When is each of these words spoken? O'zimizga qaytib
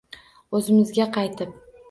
O'zimizga 0.59 1.07
qaytib 1.19 1.55